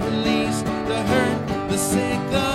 [0.00, 0.62] release.
[0.88, 2.45] The hurt, the sick, the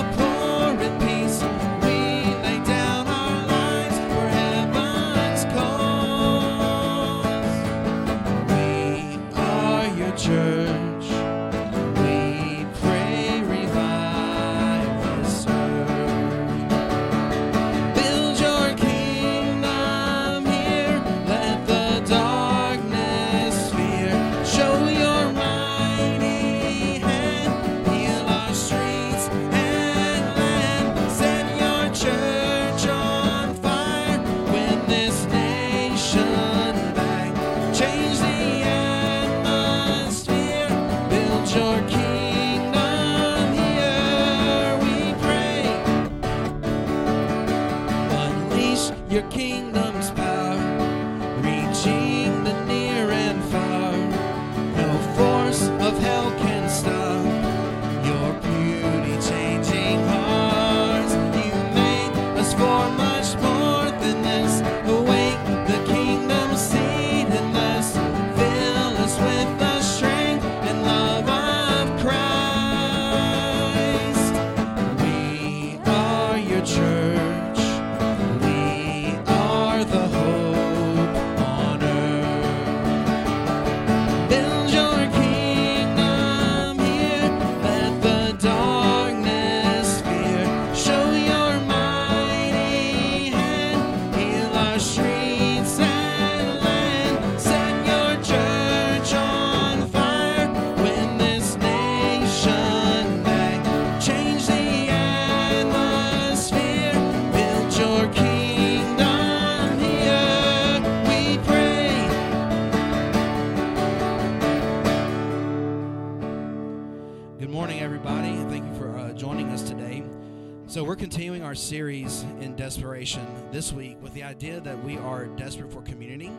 [123.51, 126.31] this week with the idea that we are desperate for community,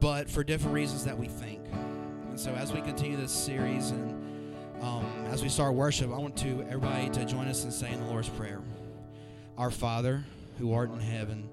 [0.00, 1.64] but for different reasons that we think.
[2.28, 4.12] And so, as we continue this series and
[4.82, 8.06] um, as we start worship, I want to everybody to join us in saying the
[8.06, 8.60] Lord's Prayer.
[9.56, 10.24] Our Father,
[10.58, 11.48] who art in heaven,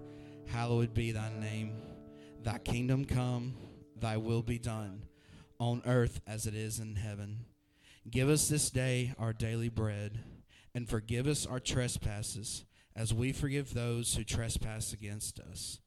[0.48, 1.72] hallowed be thy name.
[2.44, 3.54] Thy kingdom come,
[3.96, 5.04] thy will be done,
[5.60, 7.46] on earth as it is in heaven.
[8.10, 10.20] Give us this day our daily bread,
[10.74, 12.66] and forgive us our trespasses,
[13.02, 15.80] as we forgive those who trespass against us.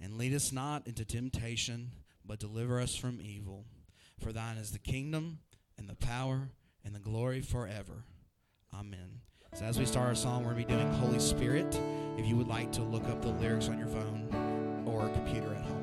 [0.00, 1.90] And lead us not into temptation,
[2.24, 3.64] but deliver us from evil.
[4.20, 5.40] For thine is the kingdom,
[5.76, 6.50] and the power,
[6.84, 8.04] and the glory forever.
[8.72, 9.22] Amen.
[9.54, 11.80] So, as we start our song, we're going to be doing Holy Spirit.
[12.16, 15.64] If you would like to look up the lyrics on your phone or computer at
[15.64, 15.81] home.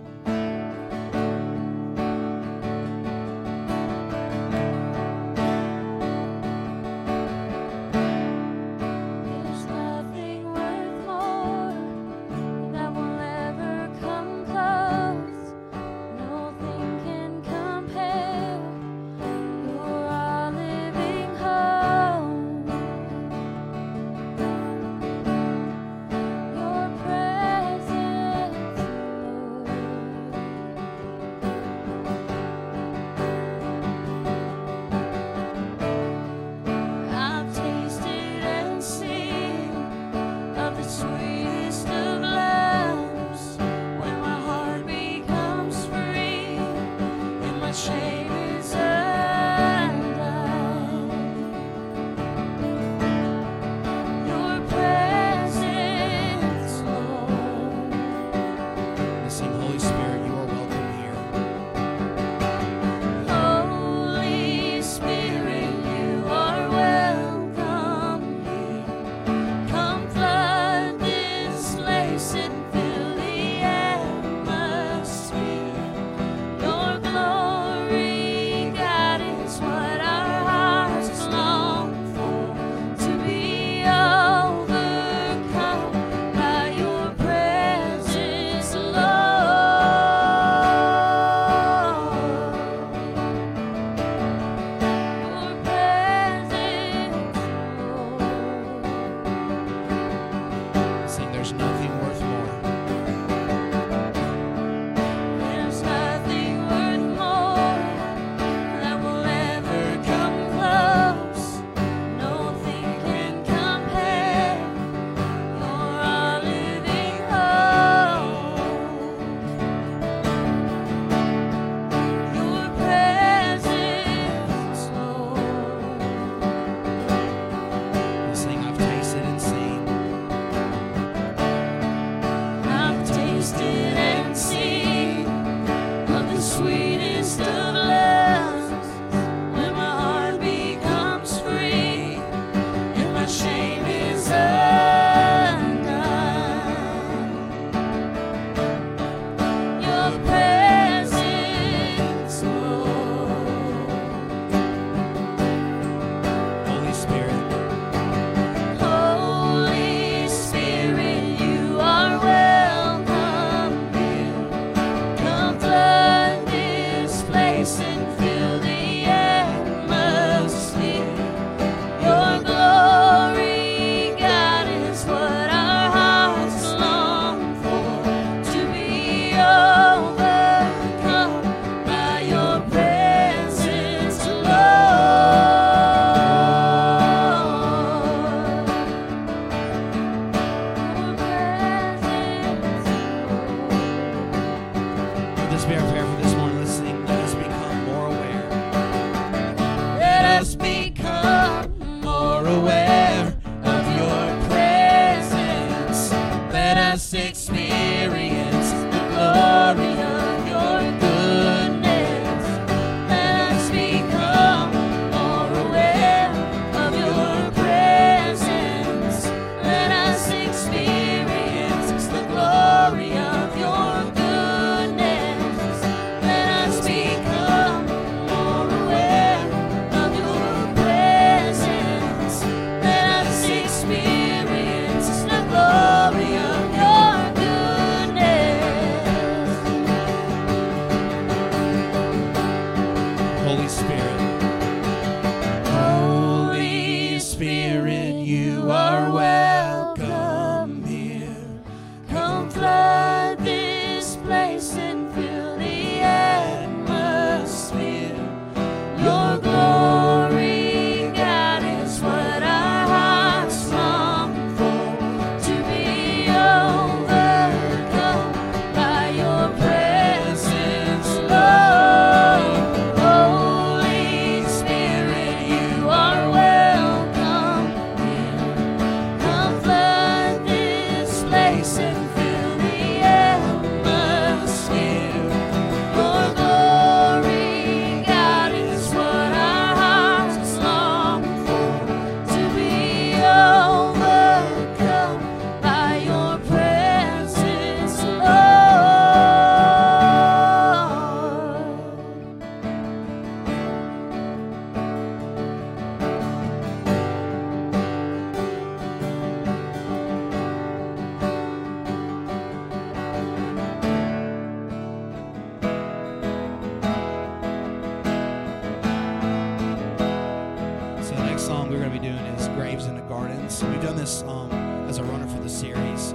[325.60, 326.14] series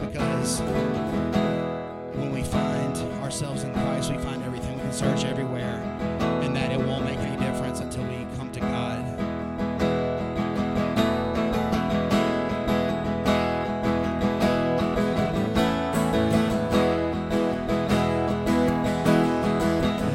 [0.00, 0.60] because
[2.20, 4.76] when we find ourselves in Christ, we find everything.
[4.76, 5.82] We can search everywhere,
[6.44, 9.02] and that it won't make any difference until we come to God.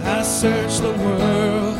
[0.05, 1.77] I searched the world,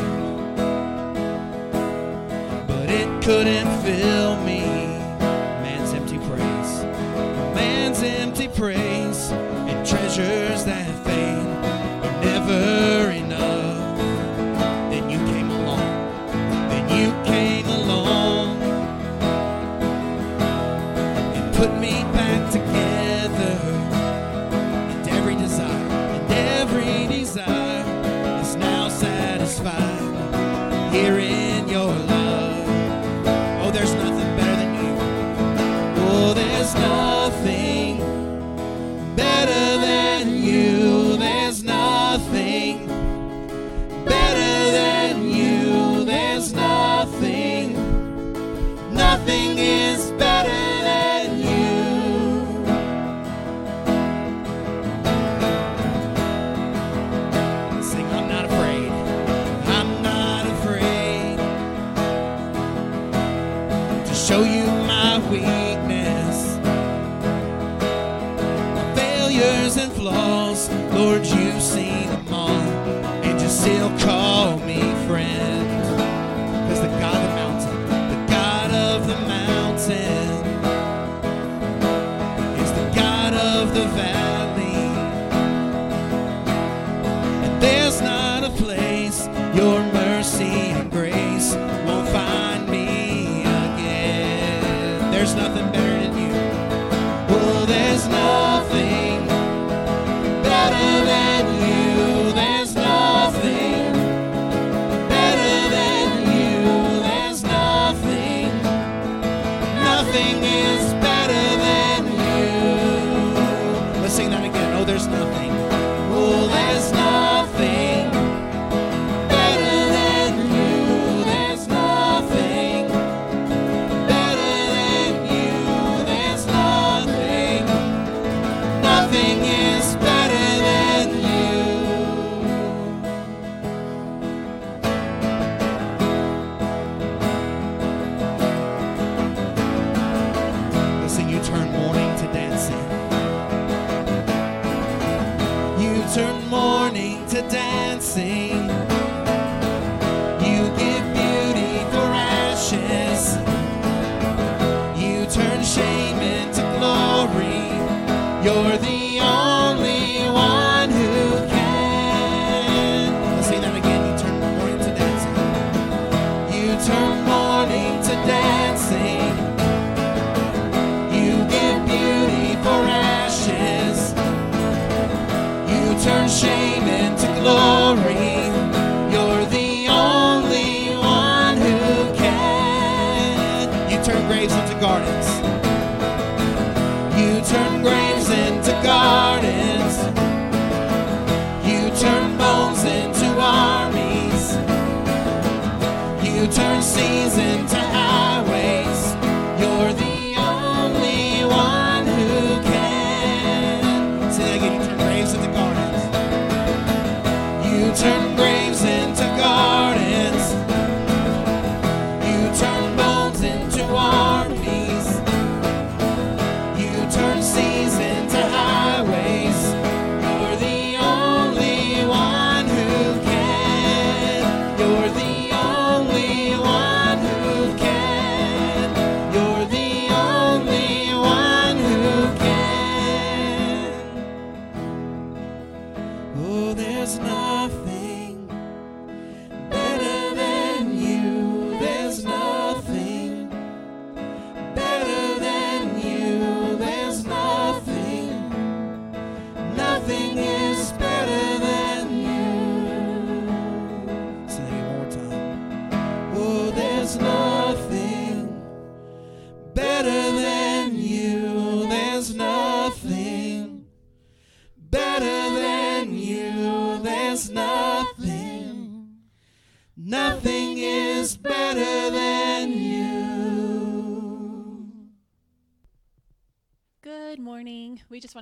[2.68, 4.31] but it couldn't fill.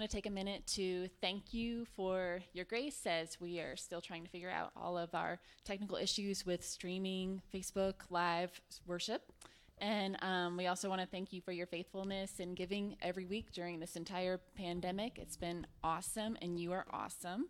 [0.00, 4.00] Want to take a minute to thank you for your grace as we are still
[4.00, 9.30] trying to figure out all of our technical issues with streaming Facebook Live worship.
[9.76, 13.52] And um, we also want to thank you for your faithfulness in giving every week
[13.52, 15.18] during this entire pandemic.
[15.18, 17.48] It's been awesome, and you are awesome.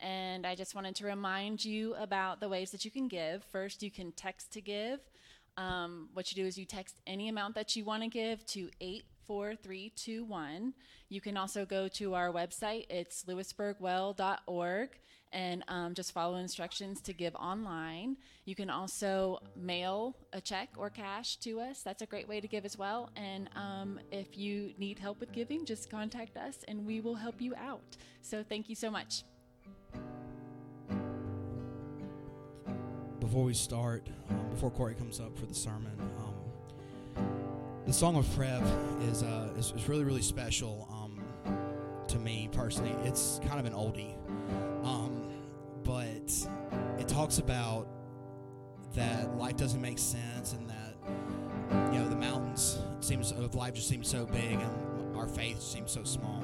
[0.00, 3.44] And I just wanted to remind you about the ways that you can give.
[3.44, 4.98] First, you can text to give.
[5.56, 8.70] Um, what you do is you text any amount that you want to give to
[9.32, 10.74] 84321.
[11.08, 14.88] You can also go to our website, it's lewisburgwell.org,
[15.32, 18.16] and um, just follow instructions to give online.
[18.44, 21.82] You can also mail a check or cash to us.
[21.82, 23.10] That's a great way to give as well.
[23.16, 27.40] And um, if you need help with giving, just contact us and we will help
[27.40, 27.96] you out.
[28.20, 29.24] So thank you so much.
[33.20, 36.31] Before we start, um, before Corey comes up for the sermon, um,
[37.86, 38.62] the song of Frev
[39.02, 41.20] is, uh, is is really really special um,
[42.08, 42.94] to me personally.
[43.04, 44.14] It's kind of an oldie,
[44.84, 45.28] um,
[45.82, 46.32] but
[47.00, 47.88] it talks about
[48.94, 53.88] that life doesn't make sense and that you know the mountains seems of life just
[53.88, 56.42] seems so big and our faith seems so small.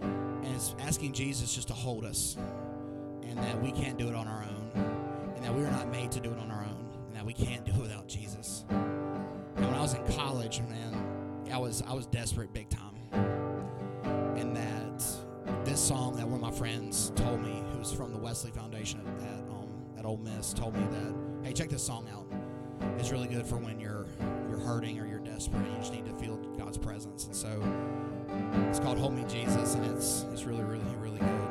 [0.00, 2.36] And it's asking Jesus just to hold us,
[3.22, 4.60] and that we can't do it on our own
[5.40, 7.32] and that we are not made to do it on our own, and that we
[7.32, 8.06] can't do it without
[11.52, 12.94] I was I was desperate big time,
[14.36, 15.04] and that
[15.64, 19.22] this song that one of my friends told me, who's from the Wesley Foundation at
[19.22, 22.26] at, um, at Ole Miss, told me that hey, check this song out.
[22.98, 24.06] It's really good for when you're
[24.48, 27.26] you're hurting or you're desperate, and you just need to feel God's presence.
[27.26, 27.48] And so
[28.68, 31.49] it's called "Hold Me, Jesus," and it's it's really really really good.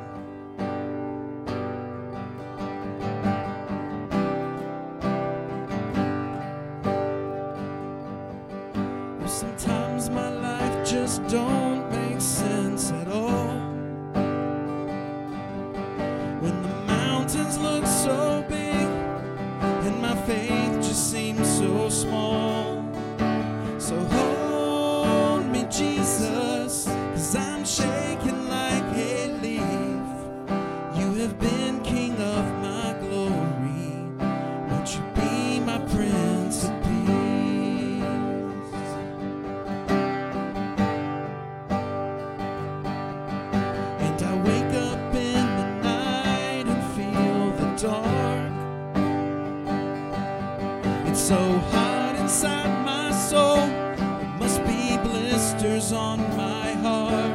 [55.50, 57.29] Blisters on my heart.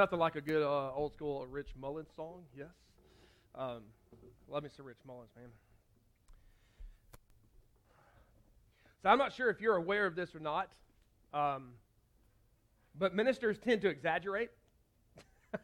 [0.00, 2.68] Nothing like a good uh, old school Rich Mullins song, yes?
[3.54, 3.82] Um,
[4.48, 5.50] love me some Rich Mullins, man.
[9.02, 10.70] So I'm not sure if you're aware of this or not,
[11.34, 11.72] um,
[12.98, 14.48] but ministers tend to exaggerate.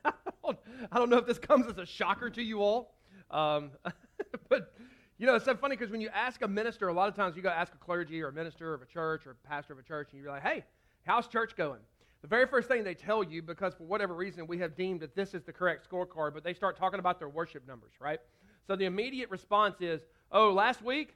[0.05, 0.13] I,
[0.45, 0.59] don't,
[0.93, 2.95] I don't know if this comes as a shocker to you all,
[3.31, 3.71] um,
[4.51, 4.75] but
[5.17, 7.37] you know, it's so funny because when you ask a minister, a lot of times
[7.37, 9.79] you go ask a clergy or a minister of a church or a pastor of
[9.79, 10.63] a church, and you're like, hey,
[11.07, 11.81] how's church going?
[12.27, 15.15] The very first thing they tell you, because for whatever reason we have deemed that
[15.15, 18.19] this is the correct scorecard, but they start talking about their worship numbers, right?
[18.67, 20.01] So the immediate response is,
[20.33, 21.15] oh, last week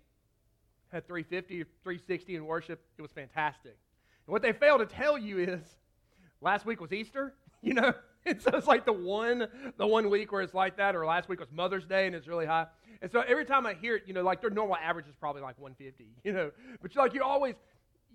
[0.93, 2.81] had 350, 360 in worship.
[2.97, 3.77] It was fantastic.
[4.25, 5.61] And what they fail to tell you is,
[6.41, 7.93] last week was Easter, you know?
[8.27, 11.31] And so it's like the one, the one week where it's like that, or last
[11.31, 12.67] week was Mother's Day and it's really high.
[13.01, 15.41] And so every time I hear it, you know, like their normal average is probably
[15.41, 16.51] like 150, you know.
[16.83, 17.55] But you're like you always,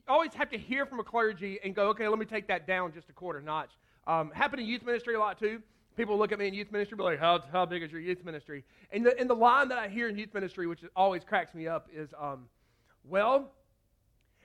[0.07, 2.93] always have to hear from a clergy and go, okay, let me take that down
[2.93, 3.71] just a quarter notch.
[4.07, 5.61] Um, happened in youth ministry a lot too.
[5.97, 8.23] People look at me in youth ministry, be like, how, how big is your youth
[8.25, 8.65] ministry?
[8.91, 11.67] And the, and the line that I hear in youth ministry, which always cracks me
[11.67, 12.47] up, is, um,
[13.05, 13.51] well,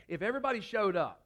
[0.06, 1.22] if everybody showed up,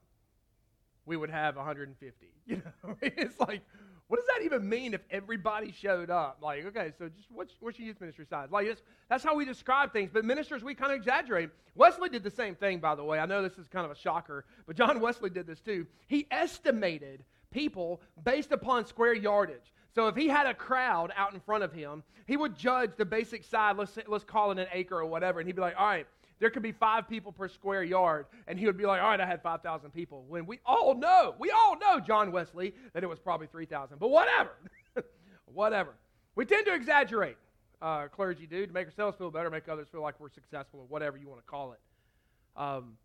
[1.04, 2.26] we would have 150.
[2.46, 3.62] You know, it's like,
[4.08, 6.38] what does that even mean if everybody showed up?
[6.42, 8.48] Like, okay, so just what's, what's your youth ministry size?
[8.50, 10.10] Like, it's, that's how we describe things.
[10.12, 11.50] But ministers, we kind of exaggerate.
[11.74, 13.18] Wesley did the same thing, by the way.
[13.18, 15.86] I know this is kind of a shocker, but John Wesley did this too.
[16.06, 19.72] He estimated people based upon square yardage.
[19.94, 23.04] So if he had a crowd out in front of him, he would judge the
[23.04, 25.86] basic size, let's, let's call it an acre or whatever, and he'd be like, all
[25.86, 26.06] right,
[26.44, 28.26] there could be five people per square yard.
[28.46, 30.26] And he would be like, all right, I had 5,000 people.
[30.28, 33.98] When we all know, we all know, John Wesley, that it was probably 3,000.
[33.98, 34.50] But whatever.
[35.46, 35.94] whatever.
[36.34, 37.38] We tend to exaggerate,
[37.80, 40.86] uh, clergy do, to make ourselves feel better, make others feel like we're successful, or
[40.90, 41.80] whatever you want to call it.
[42.60, 42.98] Um,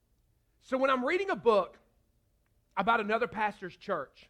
[0.62, 1.78] so when I'm reading a book
[2.76, 4.28] about another pastor's church,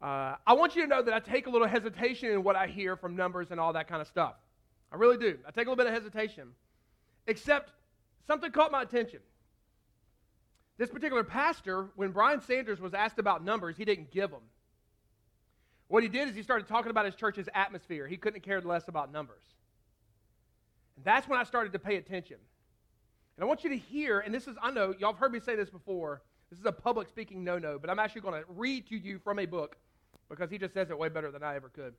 [0.00, 2.68] uh, I want you to know that I take a little hesitation in what I
[2.68, 4.34] hear from numbers and all that kind of stuff.
[4.92, 5.38] I really do.
[5.44, 6.50] I take a little bit of hesitation.
[7.26, 7.72] Except
[8.26, 9.20] something caught my attention.
[10.78, 14.42] This particular pastor, when Brian Sanders was asked about numbers, he didn't give them.
[15.88, 18.06] What he did is he started talking about his church's atmosphere.
[18.06, 19.44] He couldn't have cared less about numbers.
[20.96, 22.38] And that's when I started to pay attention.
[23.36, 25.40] And I want you to hear, and this is, I know, y'all have heard me
[25.40, 26.22] say this before.
[26.50, 29.18] This is a public speaking no no, but I'm actually going to read to you
[29.18, 29.76] from a book
[30.28, 31.94] because he just says it way better than I ever could.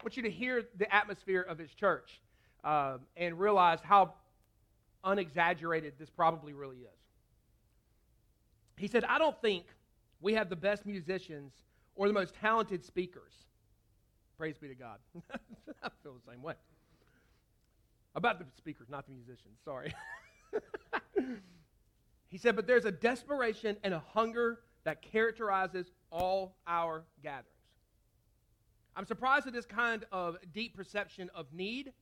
[0.00, 2.20] I want you to hear the atmosphere of his church
[2.64, 4.14] um, and realize how
[5.04, 7.00] unexaggerated this probably really is.
[8.76, 9.66] He said, I don't think
[10.20, 11.52] we have the best musicians
[11.94, 13.32] or the most talented speakers.
[14.38, 14.98] Praise be to God.
[15.82, 16.54] I feel the same way.
[18.14, 19.94] About the speakers, not the musicians, sorry.
[22.28, 27.48] he said, but there's a desperation and a hunger that characterizes all our gatherings.
[28.94, 31.92] I'm surprised at this kind of deep perception of need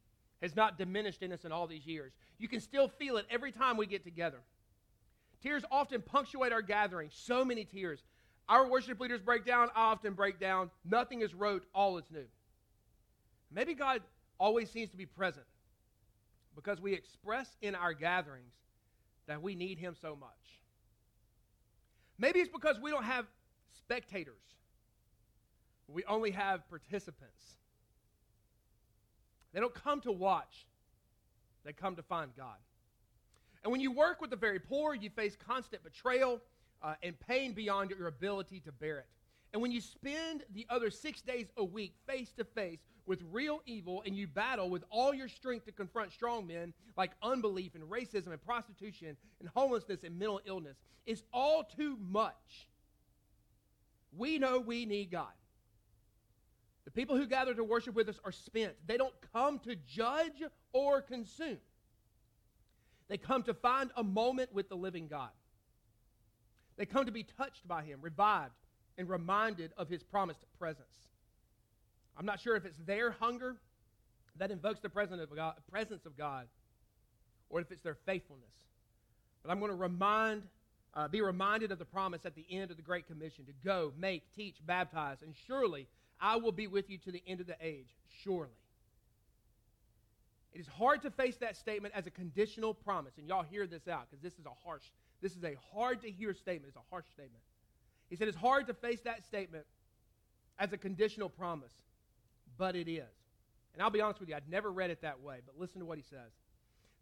[0.42, 2.12] has not diminished in us in all these years.
[2.38, 4.40] You can still feel it every time we get together.
[5.42, 8.02] Tears often punctuate our gatherings, so many tears.
[8.48, 10.70] Our worship leaders break down, I often break down.
[10.84, 12.26] Nothing is rote, all is new.
[13.50, 14.02] Maybe God
[14.38, 15.46] always seems to be present
[16.54, 18.54] because we express in our gatherings
[19.26, 20.30] that we need Him so much.
[22.18, 23.26] Maybe it's because we don't have
[23.78, 24.42] spectators,
[25.88, 27.59] we only have participants.
[29.52, 30.66] They don't come to watch,
[31.64, 32.56] they come to find God.
[33.62, 36.40] And when you work with the very poor, you face constant betrayal
[36.82, 39.06] uh, and pain beyond your ability to bear it.
[39.52, 43.60] And when you spend the other six days a week face to face with real
[43.66, 47.84] evil and you battle with all your strength to confront strong men like unbelief and
[47.84, 52.68] racism and prostitution and homelessness and mental illness, it's all too much.
[54.16, 55.32] We know we need God.
[56.84, 58.74] The people who gather to worship with us are spent.
[58.86, 61.58] They don't come to judge or consume.
[63.08, 65.30] They come to find a moment with the living God.
[66.76, 68.54] They come to be touched by Him, revived,
[68.96, 70.86] and reminded of His promised presence.
[72.16, 73.56] I'm not sure if it's their hunger
[74.36, 76.46] that invokes the presence of God,
[77.50, 78.52] or if it's their faithfulness.
[79.42, 80.42] But I'm going to remind,
[80.94, 83.92] uh, be reminded of the promise at the end of the Great Commission to go,
[83.98, 85.86] make, teach, baptize, and surely
[86.20, 87.88] I will be with you to the end of the age.
[88.22, 88.50] Surely.
[90.52, 93.86] It is hard to face that statement as a conditional promise, and y'all hear this
[93.86, 94.82] out because this is a harsh,
[95.22, 96.66] this is a hard to hear statement.
[96.68, 97.42] It's a harsh statement.
[98.08, 99.64] He said it's hard to face that statement
[100.58, 101.72] as a conditional promise,
[102.58, 103.04] but it is.
[103.72, 105.86] And I'll be honest with you, I'd never read it that way, but listen to
[105.86, 106.32] what he says.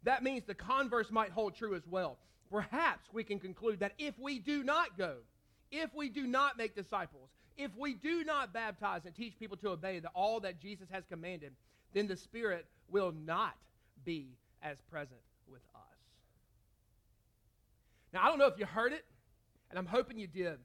[0.03, 2.17] That means the converse might hold true as well.
[2.51, 5.17] Perhaps we can conclude that if we do not go,
[5.71, 7.29] if we do not make disciples,
[7.59, 11.03] if we do not baptize and teach people to obey the, all that Jesus has
[11.09, 11.51] commanded,
[11.93, 13.55] then the Spirit will not
[14.05, 14.29] be
[14.63, 15.19] as present
[15.51, 15.81] with us.
[18.13, 19.03] Now, I don't know if you heard it,
[19.69, 20.57] and I'm hoping you did,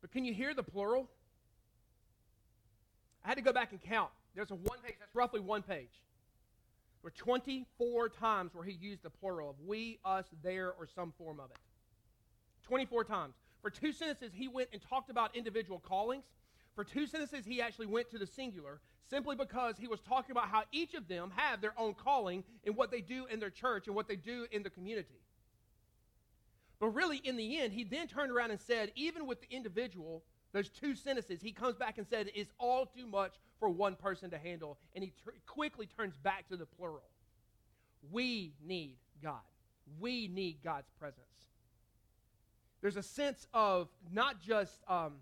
[0.00, 1.10] but can you hear the plural?
[3.24, 4.10] I had to go back and count.
[4.36, 5.90] There's a one page, that's roughly one page.
[7.02, 11.12] There were 24 times where he used the plural of we, us, their, or some
[11.18, 11.58] form of it.
[12.68, 13.34] 24 times.
[13.62, 16.24] For two sentences, he went and talked about individual callings.
[16.74, 20.48] For two sentences, he actually went to the singular simply because he was talking about
[20.48, 23.86] how each of them have their own calling and what they do in their church
[23.86, 25.20] and what they do in the community.
[26.80, 30.24] But really, in the end, he then turned around and said, even with the individual,
[30.52, 34.30] those two sentences, he comes back and said, it's all too much for one person
[34.30, 34.78] to handle.
[34.94, 35.12] And he
[35.46, 37.04] quickly turns back to the plural.
[38.10, 39.40] We need God.
[40.00, 41.26] We need God's presence.
[42.82, 45.14] There's a sense of not just, um,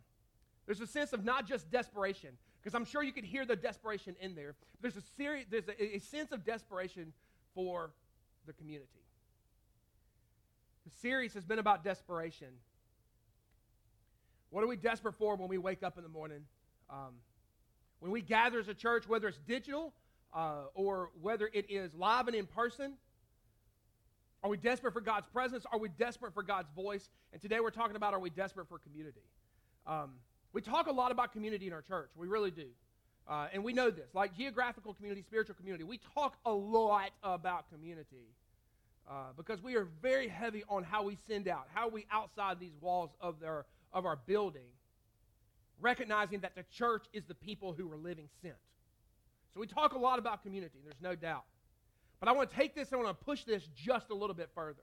[0.67, 4.17] there's a sense of not just desperation, because I'm sure you could hear the desperation
[4.21, 4.55] in there.
[4.81, 7.13] There's a serious, there's a, a sense of desperation
[7.55, 7.91] for
[8.47, 8.89] the community.
[10.87, 12.49] The series has been about desperation.
[14.49, 16.41] What are we desperate for when we wake up in the morning?
[16.89, 17.15] Um,
[18.01, 19.93] when we gather as a church, whether it's digital
[20.35, 22.95] uh, or whether it is live and in person,
[24.43, 25.67] are we desperate for God's presence?
[25.71, 27.11] Are we desperate for God's voice?
[27.33, 29.21] And today we're talking about are we desperate for community?
[29.87, 30.13] Um,
[30.53, 32.11] we talk a lot about community in our church.
[32.17, 32.67] We really do.
[33.29, 35.85] Uh, and we know this, like geographical community, spiritual community.
[35.85, 38.35] We talk a lot about community
[39.09, 42.75] uh, because we are very heavy on how we send out, how we outside these
[42.81, 44.69] walls of, their, of our building,
[45.81, 48.55] recognizing that the church is the people who are living sent.
[49.55, 51.45] So we talk a lot about community, there's no doubt.
[52.21, 54.35] But I want to take this and I want to push this just a little
[54.35, 54.83] bit further.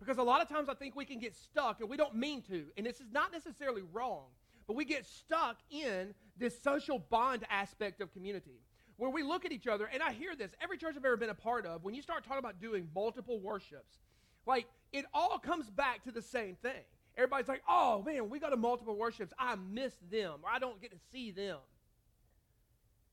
[0.00, 2.42] Because a lot of times I think we can get stuck, and we don't mean
[2.42, 4.24] to, and this is not necessarily wrong,
[4.66, 8.60] but we get stuck in this social bond aspect of community
[8.96, 11.30] where we look at each other, and I hear this every church I've ever been
[11.30, 13.98] a part of, when you start talking about doing multiple worships,
[14.46, 16.84] like it all comes back to the same thing.
[17.16, 19.32] Everybody's like, oh man, we got to multiple worships.
[19.38, 21.58] I miss them, or I don't get to see them.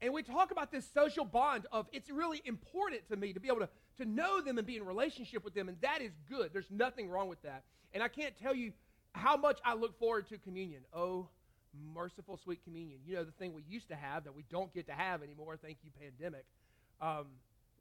[0.03, 3.47] And we talk about this social bond of it's really important to me to be
[3.47, 6.49] able to, to know them and be in relationship with them, and that is good.
[6.51, 7.63] There's nothing wrong with that.
[7.93, 8.73] And I can't tell you
[9.13, 10.81] how much I look forward to communion.
[10.93, 11.29] Oh,
[11.95, 12.99] merciful, sweet communion.
[13.07, 15.55] You know, the thing we used to have that we don't get to have anymore,
[15.55, 16.43] thank you, pandemic.
[16.99, 17.27] Um,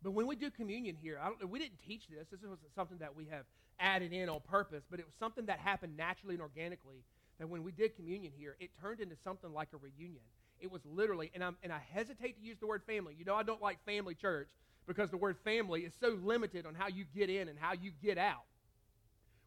[0.01, 2.29] but when we do communion here, I don't, we didn't teach this.
[2.31, 3.47] This was something that we have
[3.81, 7.03] added in on purpose, but it was something that happened naturally and organically.
[7.41, 10.23] That when we did communion here, it turned into something like a reunion.
[10.63, 13.15] It was literally, and, I'm, and I hesitate to use the word family.
[13.19, 14.49] You know, I don't like family church
[14.87, 17.91] because the word family is so limited on how you get in and how you
[18.01, 18.45] get out.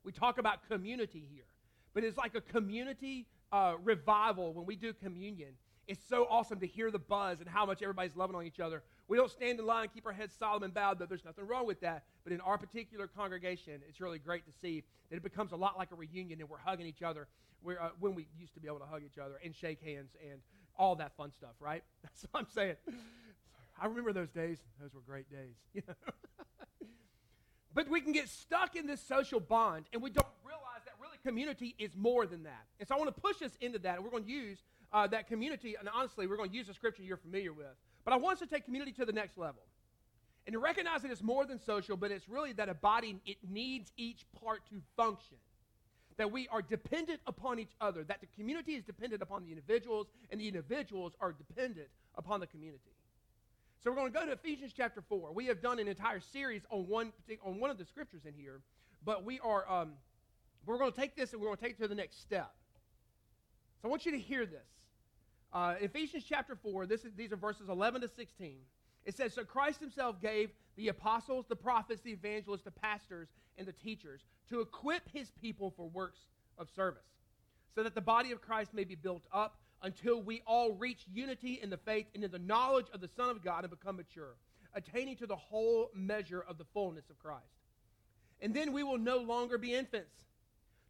[0.03, 1.45] We talk about community here,
[1.93, 5.53] but it's like a community uh, revival when we do communion.
[5.87, 8.83] It's so awesome to hear the buzz and how much everybody's loving on each other.
[9.07, 11.65] We don't stand in line, keep our heads solemn and bowed, but there's nothing wrong
[11.65, 12.03] with that.
[12.23, 15.77] But in our particular congregation, it's really great to see that it becomes a lot
[15.77, 17.27] like a reunion and we're hugging each other
[17.67, 20.39] uh, when we used to be able to hug each other and shake hands and
[20.77, 21.83] all that fun stuff, right?
[22.03, 22.75] That's what I'm saying.
[23.79, 24.59] I remember those days.
[24.81, 25.55] Those were great days.
[25.73, 25.93] You know?
[27.73, 31.17] but we can get stuck in this social bond and we don't realize that really
[31.23, 32.65] community is more than that.
[32.79, 33.95] And so I want to push us into that.
[33.95, 34.59] And we're going to use
[34.93, 35.75] uh, that community.
[35.77, 37.75] And honestly, we're going to use a scripture you're familiar with.
[38.05, 39.61] But I want us to take community to the next level.
[40.47, 43.37] And to recognize that it's more than social, but it's really that a body, it
[43.49, 45.37] needs each part to function
[46.17, 50.07] that we are dependent upon each other, that the community is dependent upon the individuals,
[50.29, 52.95] and the individuals are dependent upon the community.
[53.83, 55.31] So we're going to go to Ephesians chapter 4.
[55.33, 57.11] We have done an entire series on one,
[57.43, 58.61] on one of the scriptures in here,
[59.03, 59.91] but we are, um,
[60.65, 62.51] we're going to take this and we're going to take it to the next step.
[63.81, 64.65] So I want you to hear this.
[65.53, 68.57] Uh, Ephesians chapter 4, this is, these are verses 11 to 16.
[69.05, 73.67] It says, So Christ himself gave the apostles, the prophets, the evangelists, the pastors, and
[73.67, 76.19] the teachers to equip his people for works
[76.57, 77.07] of service,
[77.73, 81.59] so that the body of Christ may be built up until we all reach unity
[81.61, 84.35] in the faith and in the knowledge of the Son of God and become mature,
[84.73, 87.43] attaining to the whole measure of the fullness of Christ.
[88.41, 90.15] And then we will no longer be infants,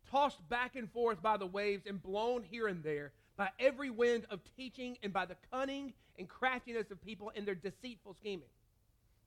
[0.10, 4.26] tossed back and forth by the waves and blown here and there by every wind
[4.30, 8.48] of teaching and by the cunning and craftiness of people in their deceitful scheming.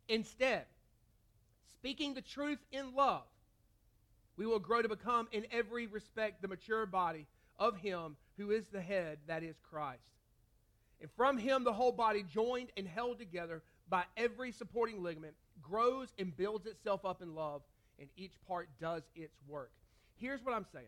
[0.09, 0.65] Instead,
[1.71, 3.25] speaking the truth in love,
[4.37, 7.27] we will grow to become in every respect the mature body
[7.59, 10.01] of Him who is the head, that is Christ.
[11.01, 16.09] And from Him, the whole body, joined and held together by every supporting ligament, grows
[16.19, 17.63] and builds itself up in love,
[17.99, 19.73] and each part does its work.
[20.17, 20.87] Here's what I'm saying.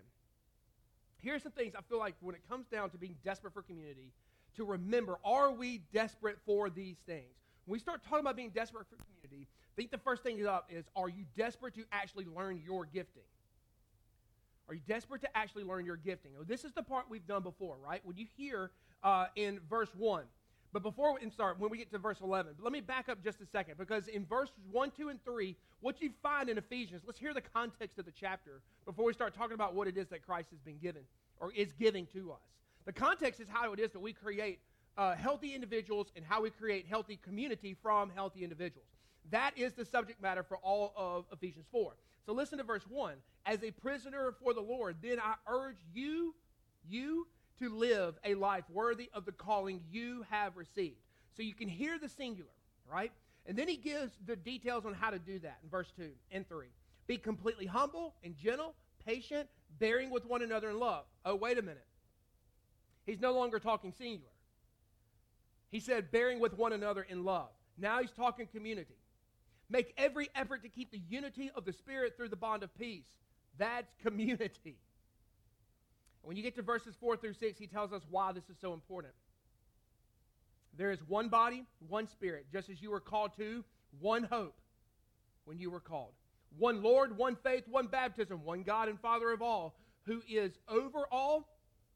[1.23, 4.13] Here's some things I feel like when it comes down to being desperate for community,
[4.57, 7.35] to remember are we desperate for these things?
[7.67, 10.71] When we start talking about being desperate for community, I think the first thing up
[10.71, 13.23] is are you desperate to actually learn your gifting?
[14.69, 16.33] Are you desperate to actually learn your gifting?
[16.47, 18.01] This is the part we've done before, right?
[18.05, 18.71] When you hear
[19.03, 20.23] uh, in verse 1,
[20.73, 23.41] but before we start, when we get to verse 11, let me back up just
[23.41, 27.19] a second because in verses 1, 2, and 3, what you find in Ephesians, let's
[27.19, 30.25] hear the context of the chapter before we start talking about what it is that
[30.25, 31.03] Christ has been given
[31.41, 32.39] or is giving to us.
[32.87, 34.61] The context is how it is that we create
[34.97, 38.87] uh, healthy individuals and how we create healthy community from healthy individuals.
[39.31, 41.95] That is the subject matter for all of Ephesians 4.
[42.27, 43.15] So listen to verse 1.
[43.47, 46.35] As a prisoner for the Lord, then I urge you,
[46.89, 47.27] you,
[47.61, 50.97] to live a life worthy of the calling you have received.
[51.37, 52.51] So you can hear the singular,
[52.91, 53.13] right?
[53.47, 56.49] And then he gives the details on how to do that in verse 2 and
[56.49, 56.67] 3.
[57.07, 61.05] Be completely humble and gentle, patient, bearing with one another in love.
[61.25, 61.87] Oh, wait a minute.
[63.07, 64.31] He's no longer talking singular.
[65.71, 67.49] He said, bearing with one another in love.
[67.79, 68.97] Now he's talking community.
[69.69, 73.07] Make every effort to keep the unity of the Spirit through the bond of peace.
[73.57, 74.79] That's community.
[76.23, 78.73] When you get to verses 4 through 6, he tells us why this is so
[78.75, 79.15] important.
[80.77, 83.65] There is one body, one spirit, just as you were called to,
[84.01, 84.57] one hope
[85.45, 86.13] when you were called.
[86.59, 91.07] One Lord, one faith, one baptism, one God and Father of all, who is over
[91.11, 91.49] all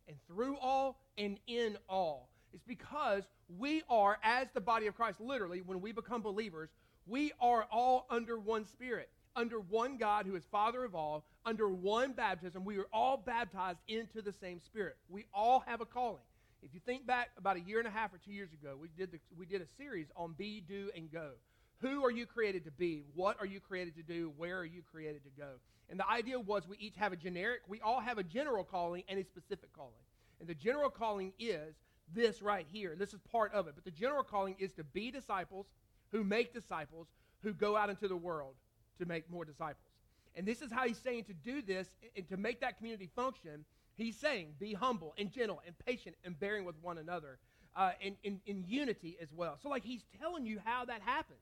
[0.08, 2.28] and through all and in all.
[2.52, 3.24] It's because
[3.58, 6.70] we are, as the body of Christ, literally, when we become believers,
[7.06, 11.68] we are all under one spirit under one God who is Father of all, under
[11.68, 12.64] one baptism.
[12.64, 14.96] We are all baptized into the same Spirit.
[15.08, 16.22] We all have a calling.
[16.62, 18.88] If you think back about a year and a half or two years ago, we
[18.96, 21.32] did, the, we did a series on be, do, and go.
[21.80, 23.02] Who are you created to be?
[23.14, 24.32] What are you created to do?
[24.38, 25.50] Where are you created to go?
[25.90, 29.02] And the idea was we each have a generic, we all have a general calling
[29.08, 29.92] and a specific calling.
[30.40, 31.74] And the general calling is
[32.14, 32.96] this right here.
[32.98, 33.74] This is part of it.
[33.74, 35.66] But the general calling is to be disciples
[36.12, 37.08] who make disciples
[37.42, 38.54] who go out into the world
[38.98, 39.93] to make more disciples.
[40.36, 43.64] And this is how he's saying to do this and to make that community function.
[43.96, 47.38] He's saying, be humble and gentle and patient and bearing with one another
[47.76, 49.58] uh, in, unity as well.
[49.62, 51.38] So, like, he's telling you how that happens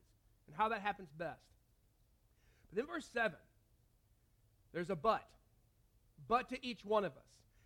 [0.47, 1.41] and how that happens best.
[2.71, 3.33] But then, verse 7,
[4.73, 5.27] there's a but.
[6.29, 7.23] But to each one of us.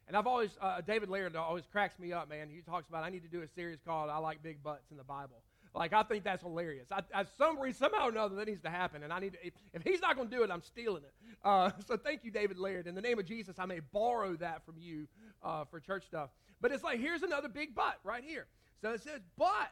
[0.09, 2.49] And I've always, uh, David Laird always cracks me up, man.
[2.49, 4.97] He talks about, I need to do a series called I Like Big Butts in
[4.97, 5.43] the Bible.
[5.77, 6.89] Like, I think that's hilarious.
[6.91, 9.03] I, I, some reason, somehow or another, that needs to happen.
[9.03, 11.13] And I need to, if, if he's not going to do it, I'm stealing it.
[11.45, 12.87] Uh, so thank you, David Laird.
[12.87, 15.07] In the name of Jesus, I may borrow that from you
[15.43, 16.31] uh, for church stuff.
[16.63, 18.47] But it's like, here's another big but right here.
[18.81, 19.71] So it says, but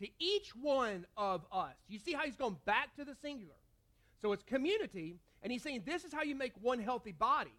[0.00, 1.74] to each one of us.
[1.88, 3.54] You see how he's going back to the singular.
[4.20, 7.54] So it's community, and he's saying this is how you make one healthy body.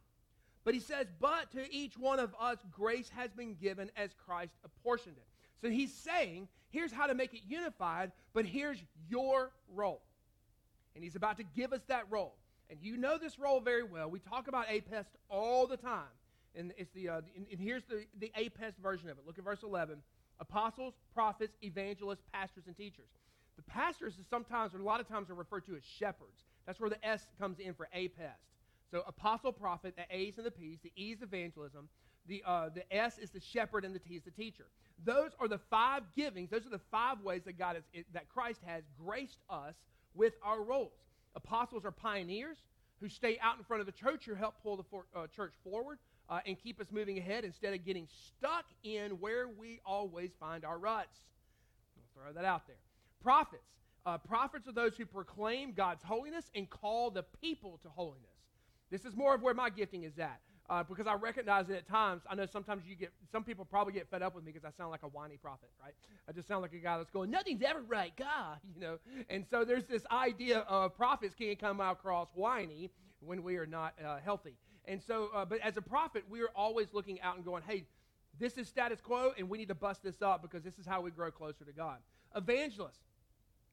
[0.64, 4.54] But he says, but to each one of us, grace has been given as Christ
[4.64, 5.31] apportioned it.
[5.62, 10.02] So he's saying, here's how to make it unified, but here's your role.
[10.96, 12.36] And he's about to give us that role.
[12.70, 14.10] And you know this role very well.
[14.10, 16.04] We talk about APEST all the time.
[16.56, 19.24] And, it's the, uh, and, here's the, the APEST version of it.
[19.26, 19.98] Look at verse 11.
[20.40, 23.10] Apostles, prophets, evangelists, pastors, and teachers.
[23.58, 26.46] The pastors is sometimes, or a lot of times, are referred to as shepherds.
[26.66, 28.40] That's where the S comes in for APEST.
[28.90, 31.88] So apostle, prophet, the A's and the P's, the E's evangelism,
[32.28, 34.66] the, uh, the S is the shepherd, and the T is the teacher.
[35.04, 36.50] Those are the five givings.
[36.50, 39.76] Those are the five ways that God has, that Christ has graced us
[40.14, 40.92] with our roles.
[41.36, 42.58] Apostles are pioneers
[43.00, 45.54] who stay out in front of the church who help pull the for, uh, church
[45.64, 45.98] forward
[46.30, 50.64] uh, and keep us moving ahead instead of getting stuck in where we always find
[50.64, 51.18] our ruts.
[51.98, 52.78] I'll throw that out there.
[53.24, 53.64] Prophets.
[54.06, 58.26] Uh, prophets are those who proclaim God's holiness and call the people to holiness.
[58.90, 60.40] This is more of where my gifting is at
[60.72, 63.94] uh, because I recognize that at times, I know sometimes you get, some people probably
[63.94, 65.94] get fed up with me because I sound like a whiny prophet, right?
[66.30, 69.00] I just sound like a guy that's going, nothing's ever right, God, you know.
[69.30, 73.96] And so there's this idea of prophets can't come across whiny when we are not
[74.06, 74.56] uh, healthy.
[74.86, 77.86] And so, uh, but as a prophet, we are always looking out and going, hey,
[78.40, 81.02] This is status quo, and we need to bust this up because this is how
[81.02, 81.98] we grow closer to God.
[82.36, 83.06] Evangelists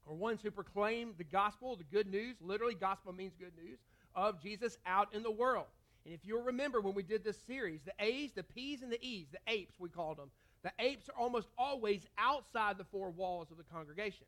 [0.07, 2.37] are ones who proclaim the gospel, the good news.
[2.41, 3.79] Literally, gospel means good news
[4.15, 5.67] of Jesus out in the world.
[6.09, 8.99] And if you'll remember when we did this series, the A's, the P's, and the
[9.07, 10.31] E's, the apes, we called them,
[10.63, 14.27] the apes are almost always outside the four walls of the congregation.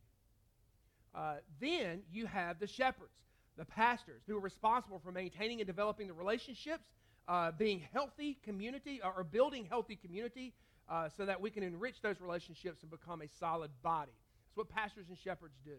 [1.15, 3.15] Uh, then you have the shepherds,
[3.57, 6.85] the pastors, who are responsible for maintaining and developing the relationships,
[7.29, 10.53] uh, being healthy community, or, building healthy community,
[10.87, 14.13] uh, so that we can enrich those relationships and become a solid body.
[14.49, 15.79] That's what pastors and shepherds do.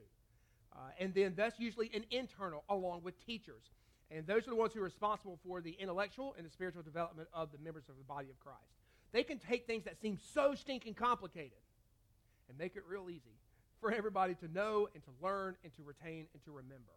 [0.74, 3.62] Uh, and then that's usually an internal, along with teachers.
[4.13, 7.30] And those are the ones who are responsible for the intellectual and the spiritual development
[7.34, 8.60] of the members of the body of Christ.
[9.13, 11.58] They can take things that seem so stinking complicated
[12.50, 13.38] and make it real easy
[13.80, 16.91] for everybody to know and to learn and to retain and to remember.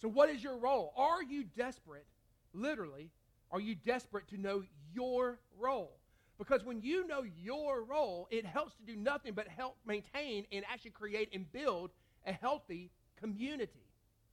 [0.00, 0.92] So, what is your role?
[0.96, 2.06] Are you desperate,
[2.54, 3.10] literally,
[3.50, 4.62] are you desperate to know
[4.94, 5.98] your role?
[6.38, 10.64] Because when you know your role, it helps to do nothing but help maintain and
[10.70, 11.90] actually create and build
[12.26, 13.86] a healthy community,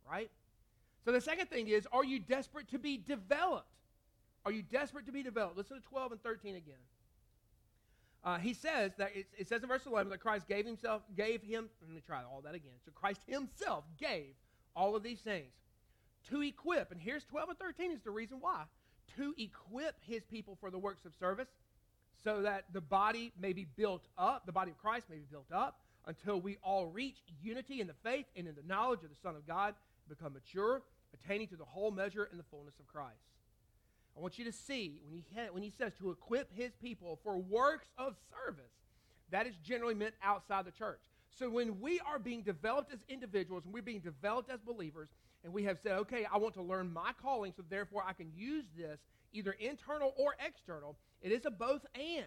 [0.08, 0.30] right?
[1.06, 3.70] So the second thing is, are you desperate to be developed?
[4.44, 5.56] Are you desperate to be developed?
[5.56, 6.76] Listen to 12 and 13 again.
[8.24, 11.44] Uh, he says that it, it, says in verse 11 that Christ gave himself, gave
[11.44, 12.74] him, let me try all that again.
[12.84, 14.34] So Christ himself gave
[14.76, 15.52] all of these things
[16.30, 18.64] to equip, and here's 12 and 13 is the reason why,
[19.16, 21.50] to equip his people for the works of service
[22.24, 25.52] so that the body may be built up, the body of Christ may be built
[25.54, 29.16] up until we all reach unity in the faith and in the knowledge of the
[29.22, 29.76] Son of God,
[30.10, 30.82] become mature,
[31.24, 33.20] attaining to the whole measure and the fullness of Christ.
[34.18, 37.38] I want you to see when he, when he says to equip his people for
[37.38, 38.72] works of service,
[39.32, 41.00] that is generally meant outside the church.
[41.38, 45.10] So when we are being developed as individuals and we're being developed as believers,
[45.44, 48.32] and we have said, okay, I want to learn my calling, so therefore I can
[48.36, 49.00] use this
[49.34, 52.26] either internal or external, it is a both and.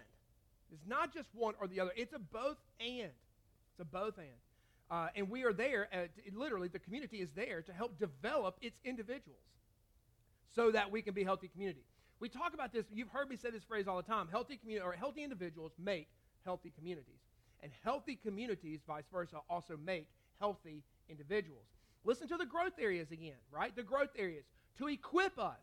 [0.71, 3.11] It's not just one or the other, it's a both and.
[3.71, 4.27] It's a both and.
[4.91, 8.79] Uh, and we are there, at, literally, the community is there to help develop its
[8.83, 9.39] individuals
[10.55, 11.83] so that we can be healthy community.
[12.19, 14.85] We talk about this, you've heard me say this phrase all the time healthy community
[14.85, 16.09] or healthy individuals make
[16.43, 17.21] healthy communities.
[17.61, 20.07] And healthy communities, vice versa, also make
[20.39, 21.65] healthy individuals.
[22.05, 23.75] Listen to the growth areas again, right?
[23.75, 24.45] The growth areas
[24.77, 25.59] to equip us,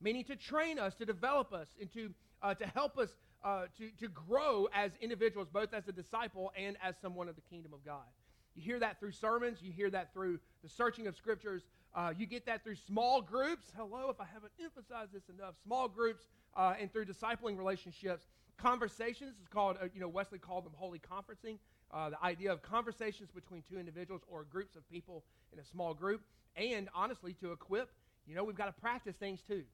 [0.00, 2.10] meaning to train us, to develop us, and to,
[2.42, 3.08] uh, to help us
[3.44, 7.42] uh, to, to grow as individuals, both as a disciple and as someone of the
[7.42, 8.06] kingdom of God.
[8.54, 11.62] You hear that through sermons, you hear that through the searching of scriptures,
[11.94, 13.66] uh, you get that through small groups.
[13.76, 16.24] Hello, if I haven't emphasized this enough, small groups
[16.56, 18.26] uh, and through discipling relationships.
[18.58, 21.58] Conversations is called, uh, you know, Wesley called them holy conferencing.
[21.90, 25.92] Uh, the idea of conversations between two individuals or groups of people in a small
[25.92, 26.22] group.
[26.56, 27.90] And honestly, to equip,
[28.26, 29.64] you know, we've got to practice things too.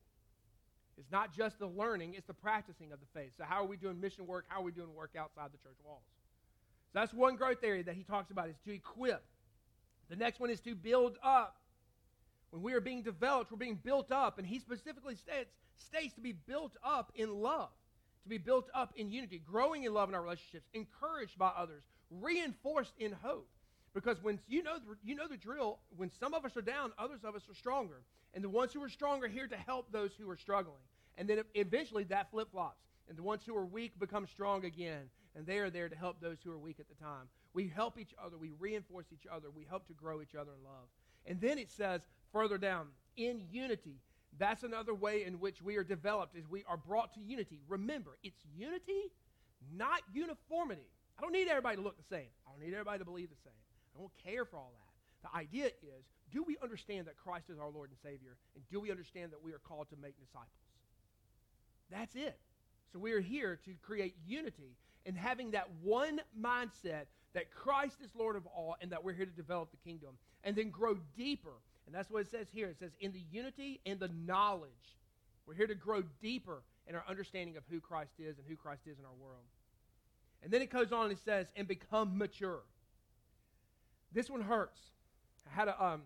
[0.99, 3.31] It's not just the learning, it's the practicing of the faith.
[3.39, 4.47] So, how are we doing mission work?
[4.49, 6.03] How are we doing work outside the church walls?
[6.93, 9.25] So, that's one growth area that he talks about is to equip.
[10.11, 11.57] The next one is to build up.
[12.51, 14.39] When we are being developed, we're being built up.
[14.39, 17.69] And he specifically states, states to be built up in love,
[18.25, 21.83] to be built up in unity, growing in love in our relationships, encouraged by others,
[22.11, 23.49] reinforced in hope.
[23.95, 27.21] Because when you know, you know the drill, when some of us are down, others
[27.25, 28.03] of us are stronger.
[28.35, 30.83] And the ones who are strong are here to help those who are struggling.
[31.17, 32.83] And then eventually that flip flops.
[33.09, 35.09] And the ones who are weak become strong again.
[35.35, 37.29] And they are there to help those who are weak at the time.
[37.55, 38.37] We help each other.
[38.37, 39.49] We reinforce each other.
[39.51, 40.89] We help to grow each other in love.
[41.27, 43.97] And then it says further down, in unity.
[44.39, 47.61] That's another way in which we are developed, is we are brought to unity.
[47.69, 49.11] Remember, it's unity,
[49.75, 50.87] not uniformity.
[51.19, 52.29] I don't need everybody to look the same.
[52.47, 53.53] I don't need everybody to believe the same.
[53.99, 55.29] I don't care for all that.
[55.29, 58.37] The idea is do we understand that Christ is our Lord and Savior?
[58.55, 60.49] And do we understand that we are called to make disciples?
[61.91, 62.39] That's it.
[62.93, 64.77] So we are here to create unity
[65.07, 69.27] and having that one mindset that Christ is Lord of all and that we're here
[69.27, 70.11] to develop the kingdom
[70.45, 71.55] and then grow deeper.
[71.87, 72.69] And that's what it says here.
[72.69, 74.71] It says, in the unity and the knowledge.
[75.47, 78.83] We're here to grow deeper in our understanding of who Christ is and who Christ
[78.87, 79.45] is in our world.
[80.43, 82.61] And then it goes on and it says, and become mature.
[84.13, 84.79] This one hurts.
[85.47, 86.03] I had a, um,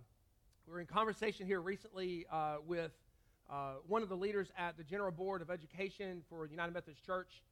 [0.67, 2.91] we were in conversation here recently uh, with
[3.49, 7.43] uh, one of the leaders at the General Board of Education for United Methodist Church.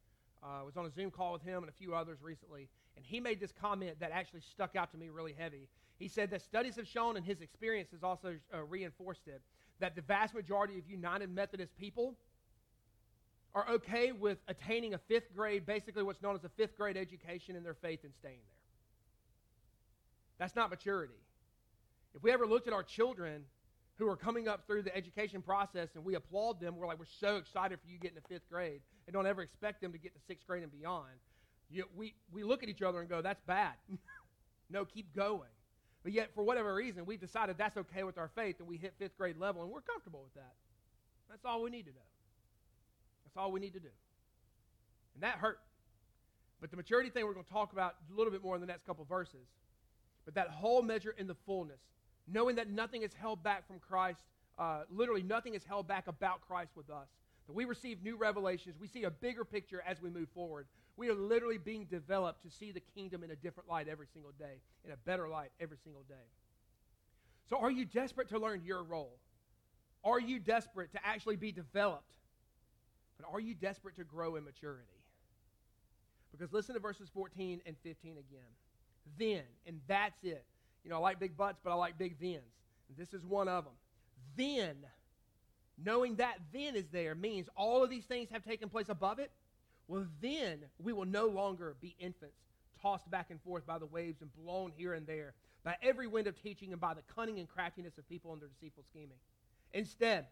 [0.43, 3.21] Uh, was on a Zoom call with him and a few others recently, and he
[3.21, 5.69] made this comment that actually stuck out to me really heavy.
[5.99, 9.43] He said that studies have shown, and his experience has also uh, reinforced it,
[9.81, 12.15] that the vast majority of United Methodist people
[13.55, 17.55] are okay with attaining a fifth grade, basically what's known as a fifth grade education
[17.55, 18.60] in their faith and staying there.
[20.41, 21.15] That's not maturity.
[22.17, 23.45] If we ever looked at our children,
[24.01, 26.75] who are coming up through the education process and we applaud them.
[26.77, 29.83] We're like, we're so excited for you getting to fifth grade and don't ever expect
[29.83, 31.13] them to get to sixth grade and beyond.
[31.71, 33.75] You, we, we look at each other and go, that's bad.
[34.71, 35.51] no, keep going.
[36.03, 38.95] But yet, for whatever reason, we've decided that's okay with our faith and we hit
[38.99, 40.55] fifth grade level and we're comfortable with that.
[41.29, 41.99] That's all we need to do.
[43.25, 43.91] That's all we need to do.
[45.15, 45.59] And that hurt.
[46.59, 48.67] But the maturity thing we're going to talk about a little bit more in the
[48.67, 49.47] next couple verses.
[50.31, 51.81] But that whole measure in the fullness,
[52.29, 54.23] knowing that nothing is held back from Christ,
[54.61, 57.09] uh, literally nothing is held back about Christ with us.
[57.49, 60.69] That we receive new revelations, we see a bigger picture as we move forward.
[60.97, 64.31] We are literally being developed to see the kingdom in a different light every single
[64.39, 66.15] day, in a better light every single day.
[67.49, 69.19] So, are you desperate to learn your role?
[70.05, 72.13] Are you desperate to actually be developed?
[73.19, 74.87] But are you desperate to grow in maturity?
[76.31, 78.47] Because listen to verses 14 and 15 again.
[79.19, 80.45] Then, and that's it.
[80.85, 82.53] You know, I like big butts, but I like big thens.
[82.89, 83.75] And this is one of them.
[84.37, 84.77] Then,
[85.83, 89.31] knowing that then is there means all of these things have taken place above it.
[89.89, 92.37] Well, then we will no longer be infants,
[92.81, 95.35] tossed back and forth by the waves and blown here and there
[95.65, 98.49] by every wind of teaching and by the cunning and craftiness of people and their
[98.49, 99.19] deceitful scheming.
[99.73, 100.27] Instead,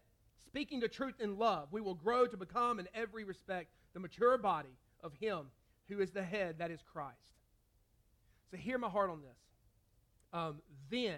[0.47, 4.39] speaking the truth in love, we will grow to become in every respect the mature
[4.39, 5.47] body of Him
[5.89, 7.38] who is the head, that is Christ.
[8.51, 9.37] So hear my heart on this.
[10.33, 10.57] Um,
[10.91, 11.17] then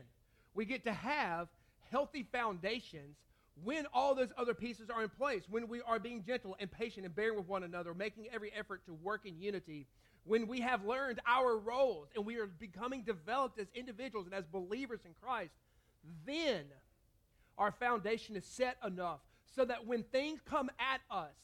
[0.54, 1.48] we get to have
[1.90, 3.16] healthy foundations
[3.62, 7.04] when all those other pieces are in place, when we are being gentle and patient
[7.04, 9.86] and bearing with one another, making every effort to work in unity,
[10.24, 14.44] when we have learned our roles and we are becoming developed as individuals and as
[14.46, 15.52] believers in Christ,
[16.26, 16.64] then
[17.58, 19.20] our foundation is set enough
[19.54, 21.34] so that when things come at us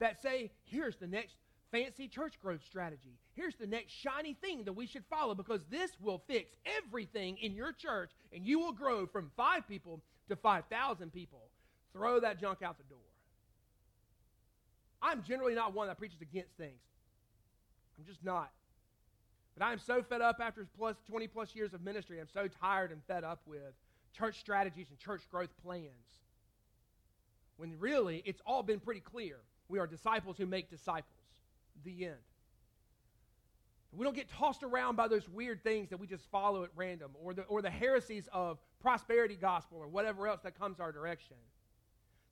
[0.00, 1.36] that say, here's the next
[1.74, 3.18] fancy church growth strategy.
[3.34, 7.52] Here's the next shiny thing that we should follow because this will fix everything in
[7.52, 11.40] your church and you will grow from five people to 5,000 people.
[11.92, 12.98] Throw that junk out the door.
[15.02, 16.80] I'm generally not one that preaches against things.
[17.98, 18.52] I'm just not.
[19.58, 22.20] But I am so fed up after plus 20 plus years of ministry.
[22.20, 23.74] I'm so tired and fed up with
[24.16, 25.88] church strategies and church growth plans.
[27.56, 29.38] When really, it's all been pretty clear.
[29.68, 31.23] We are disciples who make disciples.
[31.84, 32.14] The end.
[33.92, 37.12] We don't get tossed around by those weird things that we just follow at random
[37.22, 41.36] or the, or the heresies of prosperity gospel or whatever else that comes our direction.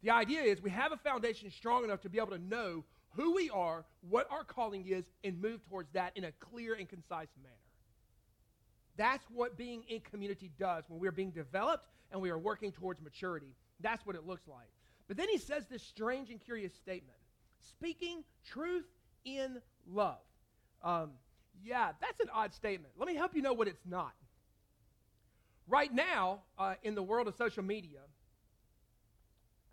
[0.02, 3.34] The idea is we have a foundation strong enough to be able to know who
[3.34, 7.28] we are, what our calling is, and move towards that in a clear and concise
[7.40, 7.54] manner.
[8.96, 13.00] That's what being in community does when we're being developed and we are working towards
[13.00, 13.54] maturity.
[13.80, 14.68] That's what it looks like.
[15.08, 17.18] But then he says this strange and curious statement
[17.60, 18.86] speaking truth
[19.24, 19.60] in
[19.90, 20.18] love.
[20.82, 21.10] Um,
[21.64, 22.94] yeah, that's an odd statement.
[22.98, 24.12] Let me help you know what it's not.
[25.68, 28.00] Right now, uh, in the world of social media,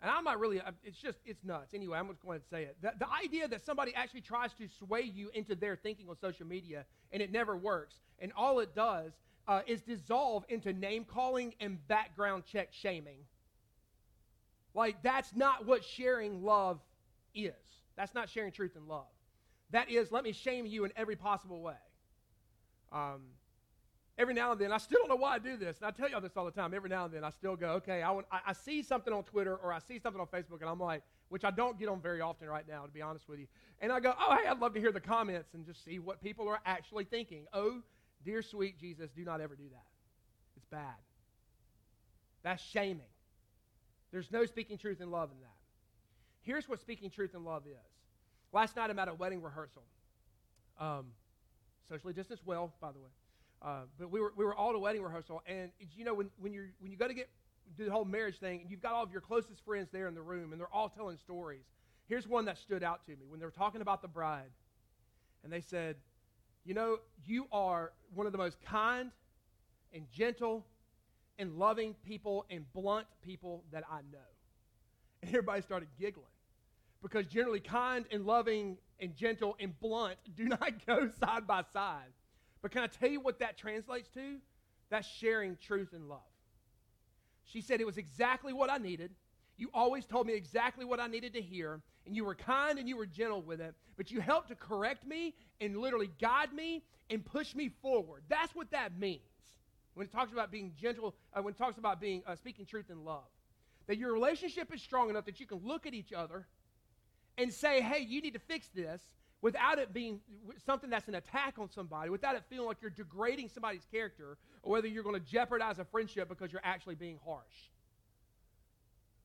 [0.02, 1.74] and I'm not really, it's just, it's nuts.
[1.74, 2.76] Anyway, I'm just going to say it.
[2.80, 6.46] The, the idea that somebody actually tries to sway you into their thinking on social
[6.46, 9.12] media and it never works, and all it does
[9.46, 13.18] uh, is dissolve into name calling and background check shaming.
[14.74, 16.78] Like, that's not what sharing love
[17.34, 17.52] is.
[17.96, 19.06] That's not sharing truth and love.
[19.72, 21.74] That is, let me shame you in every possible way.
[22.92, 23.22] Um,
[24.18, 26.08] every now and then, I still don't know why I do this, and I tell
[26.08, 26.74] y'all this all the time.
[26.74, 29.22] Every now and then, I still go, okay, I, want, I, I see something on
[29.22, 32.00] Twitter or I see something on Facebook, and I'm like, which I don't get on
[32.00, 33.46] very often right now, to be honest with you.
[33.80, 36.20] And I go, oh, hey, I'd love to hear the comments and just see what
[36.20, 37.46] people are actually thinking.
[37.52, 37.82] Oh,
[38.24, 39.86] dear sweet Jesus, do not ever do that.
[40.56, 40.96] It's bad.
[42.42, 43.02] That's shaming.
[44.10, 45.54] There's no speaking truth and love in that.
[46.42, 47.99] Here's what speaking truth and love is.
[48.52, 49.82] Last night I'm at a wedding rehearsal.
[50.78, 51.06] Um,
[51.88, 53.10] socially distanced well, by the way.
[53.62, 56.30] Uh, but we were, we were all at a wedding rehearsal, and you know when,
[56.40, 57.28] when, you're, when you go to get
[57.76, 60.14] do the whole marriage thing, and you've got all of your closest friends there in
[60.14, 61.62] the room, and they're all telling stories.
[62.08, 64.50] Here's one that stood out to me when they were talking about the bride,
[65.44, 65.96] and they said,
[66.64, 69.12] "You know, you are one of the most kind
[69.92, 70.66] and gentle
[71.38, 74.18] and loving people and blunt people that I know."
[75.22, 76.26] And everybody started giggling
[77.02, 82.12] because generally kind and loving and gentle and blunt do not go side by side.
[82.62, 84.36] But can I tell you what that translates to?
[84.90, 86.20] That's sharing truth and love.
[87.44, 89.12] She said it was exactly what I needed.
[89.56, 92.88] You always told me exactly what I needed to hear, and you were kind and
[92.88, 96.82] you were gentle with it, but you helped to correct me and literally guide me
[97.08, 98.22] and push me forward.
[98.28, 99.20] That's what that means
[99.94, 102.90] when it talks about being gentle, uh, when it talks about being uh, speaking truth
[102.90, 103.28] in love.
[103.86, 106.46] That your relationship is strong enough that you can look at each other
[107.40, 109.00] and say, hey, you need to fix this
[109.40, 110.20] without it being
[110.66, 114.72] something that's an attack on somebody, without it feeling like you're degrading somebody's character, or
[114.72, 117.70] whether you're going to jeopardize a friendship because you're actually being harsh.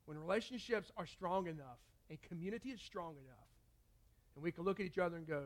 [0.05, 3.49] when relationships are strong enough and community is strong enough,
[4.35, 5.43] and we can look at each other and go,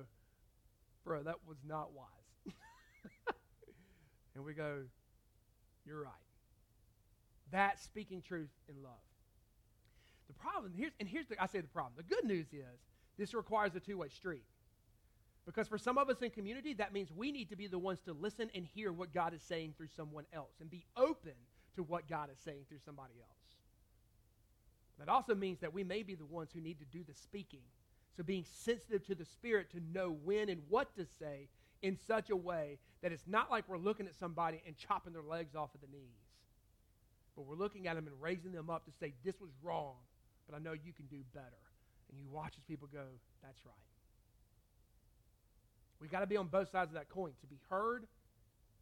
[1.04, 2.54] bro, that was not wise.
[4.36, 4.84] and we go,
[5.86, 6.14] you're right.
[7.52, 8.92] That's speaking truth in love.
[10.30, 11.94] The problem, here's, and here's the, I say the problem.
[11.98, 12.80] The good news is
[13.18, 14.46] this requires a two way street.
[15.46, 18.00] Because for some of us in community, that means we need to be the ones
[18.06, 21.34] to listen and hear what God is saying through someone else and be open
[21.76, 23.40] to what God is saying through somebody else.
[25.00, 27.64] That also means that we may be the ones who need to do the speaking.
[28.16, 31.48] So being sensitive to the Spirit to know when and what to say
[31.82, 35.24] in such a way that it's not like we're looking at somebody and chopping their
[35.24, 36.20] legs off at the knees.
[37.36, 39.96] But we're looking at them and raising them up to say, this was wrong,
[40.50, 41.46] but I know you can do better.
[42.12, 43.04] And you watch as people go,
[43.44, 43.74] that's right.
[46.02, 48.06] We've got to be on both sides of that coin to be heard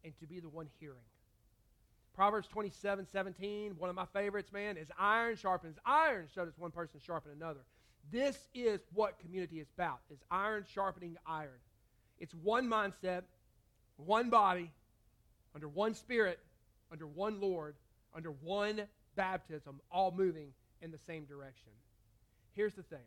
[0.04, 0.96] and to be the one hearing.
[2.14, 6.70] Proverbs 27 17, one of my favorites, man, is iron sharpens iron, so does one
[6.70, 7.60] person sharpen another.
[8.10, 11.50] This is what community is about, is iron sharpening iron.
[12.18, 13.22] It's one mindset,
[13.96, 14.70] one body,
[15.54, 16.38] under one spirit,
[16.90, 17.74] under one Lord,
[18.14, 18.82] under one
[19.14, 20.48] baptism, all moving
[20.82, 21.72] in the same direction.
[22.54, 22.98] Here's the thing.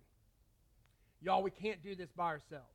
[1.22, 2.66] Y'all, we can't do this by ourselves.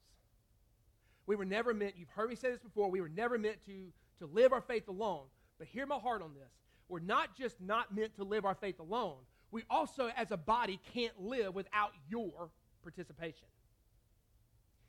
[1.27, 3.89] We were never meant, you've heard me say this before, we were never meant to,
[4.21, 5.25] to live our faith alone.
[5.59, 6.51] But hear my heart on this.
[6.89, 9.17] We're not just not meant to live our faith alone,
[9.51, 12.51] we also, as a body, can't live without your
[12.83, 13.47] participation.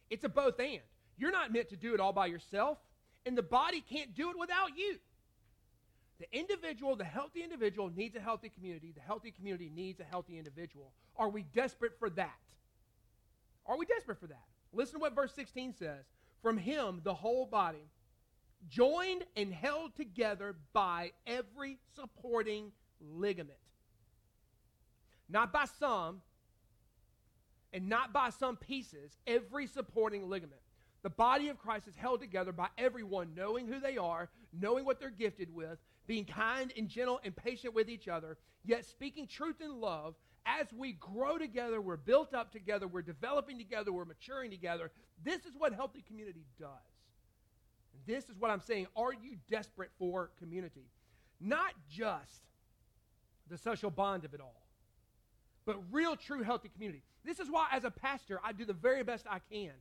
[0.09, 0.81] It's a both and.
[1.17, 2.77] You're not meant to do it all by yourself,
[3.25, 4.97] and the body can't do it without you.
[6.19, 8.91] The individual, the healthy individual, needs a healthy community.
[8.95, 10.91] The healthy community needs a healthy individual.
[11.15, 12.37] Are we desperate for that?
[13.65, 14.43] Are we desperate for that?
[14.73, 16.05] Listen to what verse 16 says.
[16.41, 17.89] From him, the whole body,
[18.69, 23.59] joined and held together by every supporting ligament.
[25.29, 26.21] Not by some,
[27.73, 30.61] and not by some pieces, every supporting ligament.
[31.03, 34.99] The body of Christ is held together by everyone knowing who they are, knowing what
[34.99, 39.61] they're gifted with, being kind and gentle and patient with each other, yet speaking truth
[39.61, 40.15] in love.
[40.45, 44.91] As we grow together, we're built up together, we're developing together, we're maturing together.
[45.23, 46.69] This is what healthy community does.
[47.93, 48.87] And this is what I'm saying.
[48.95, 50.85] Are you desperate for community?
[51.41, 52.43] Not just
[53.49, 54.63] the social bond of it all,
[55.65, 57.03] but real, true, healthy community.
[57.25, 59.73] This is why, as a pastor, I do the very best I can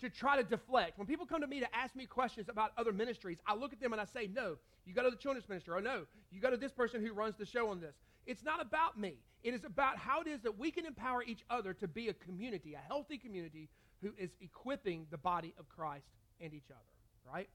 [0.00, 0.98] to try to deflect.
[0.98, 3.80] When people come to me to ask me questions about other ministries, I look at
[3.80, 6.50] them and I say, no, you go to the children's minister, Oh, no, you go
[6.50, 7.94] to this person who runs the show on this.
[8.26, 9.14] It's not about me.
[9.42, 12.14] It is about how it is that we can empower each other to be a
[12.14, 13.68] community, a healthy community
[14.02, 16.06] who is equipping the body of Christ
[16.40, 17.48] and each other, right?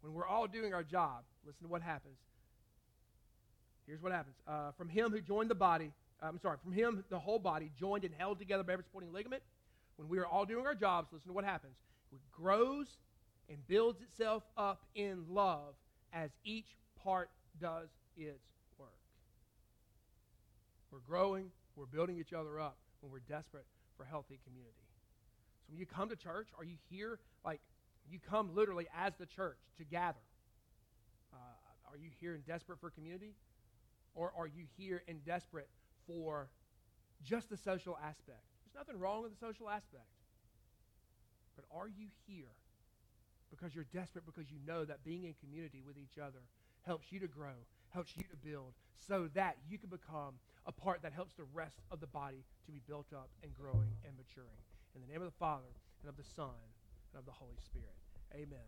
[0.00, 2.16] When we're all doing our job, listen to what happens.
[3.86, 4.36] Here's what happens.
[4.46, 5.92] Uh, from him who joined the body,
[6.22, 9.42] I'm sorry, from him, the whole body, joined and held together by every supporting ligament,
[10.00, 11.74] when we are all doing our jobs, listen to what happens.
[12.10, 12.86] It grows
[13.50, 15.74] and builds itself up in love
[16.10, 16.74] as each
[17.04, 17.28] part
[17.60, 18.40] does its
[18.78, 18.96] work.
[20.90, 23.66] We're growing, we're building each other up when we're desperate
[23.98, 24.72] for healthy community.
[25.66, 27.60] So when you come to church, are you here like
[28.10, 30.16] you come literally as the church to gather?
[31.30, 33.34] Uh, are you here and desperate for community?
[34.14, 35.68] Or are you here and desperate
[36.06, 36.48] for
[37.22, 38.49] just the social aspect?
[38.72, 40.06] There's nothing wrong with the social aspect.
[41.56, 42.54] But are you here
[43.50, 46.38] because you're desperate because you know that being in community with each other
[46.86, 50.34] helps you to grow, helps you to build, so that you can become
[50.66, 53.90] a part that helps the rest of the body to be built up and growing
[54.06, 54.62] and maturing.
[54.94, 56.54] In the name of the Father, and of the Son,
[57.12, 57.96] and of the Holy Spirit.
[58.34, 58.60] Amen.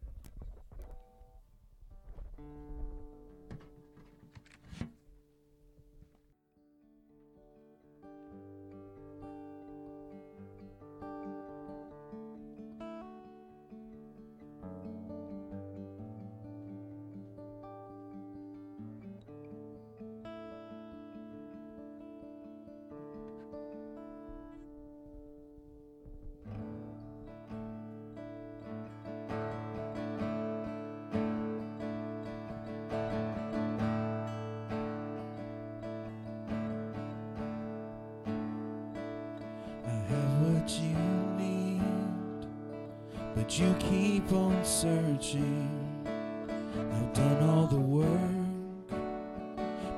[43.59, 45.69] You keep on searching.
[46.07, 48.09] I've done all the work,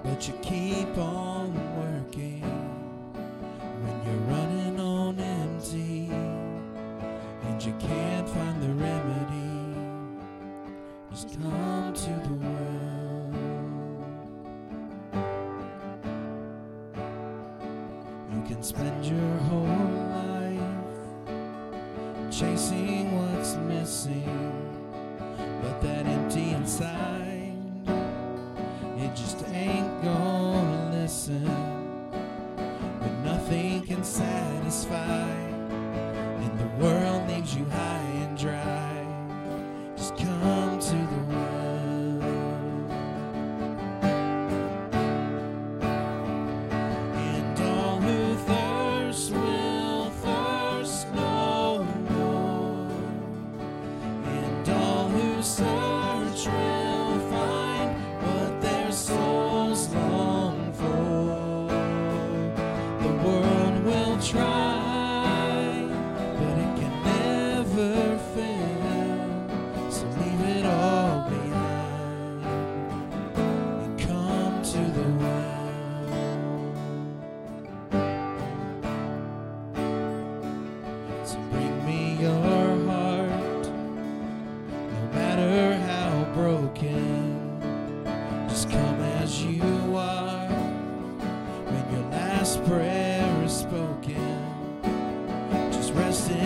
[0.02, 1.93] but you keep on working.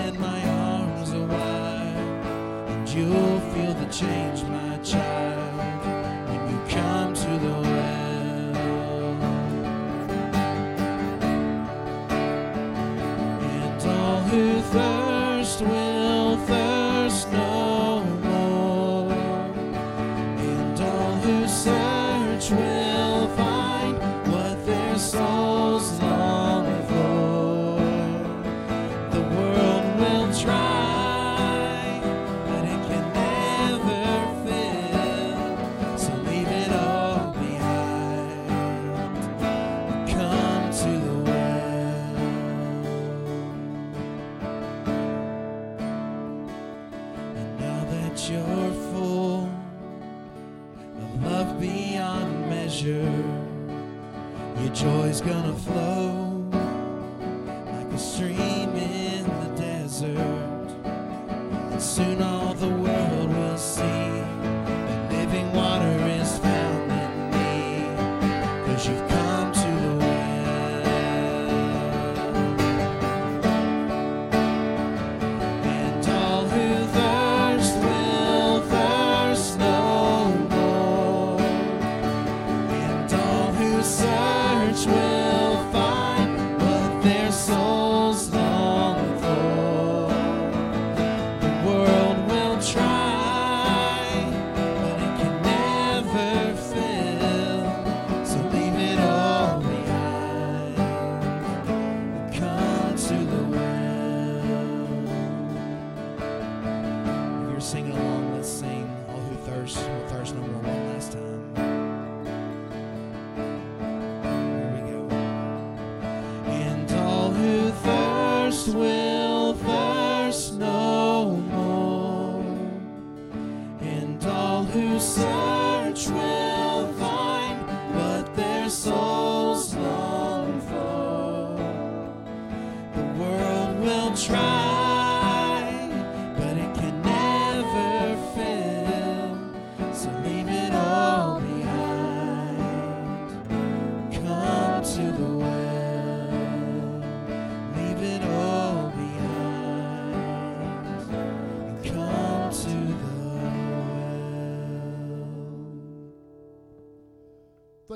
[0.08, 2.24] spread my arms wide,
[2.68, 5.37] and you'll feel the change, my child.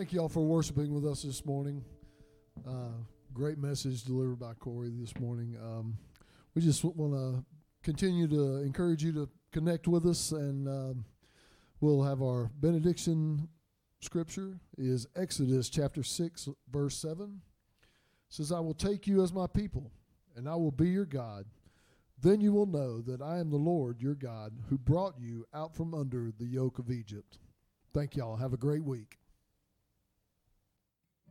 [0.02, 1.80] thank y'all for worshiping with us this morning.
[2.66, 2.90] Uh,
[3.32, 5.56] great message delivered by Corey this morning.
[5.62, 5.96] Um,
[6.56, 7.44] we just want to
[7.84, 11.04] continue to encourage you to connect with us, and um,
[11.80, 13.48] we'll have our benediction
[14.00, 17.40] scripture is Exodus chapter six, verse seven.
[18.28, 19.92] It says, "I will take you as my people,
[20.34, 21.46] and I will be your God."
[22.20, 25.76] Then you will know that I am the Lord your God who brought you out
[25.76, 27.38] from under the yoke of Egypt.
[27.94, 28.34] Thank y'all.
[28.34, 29.21] Have a great week.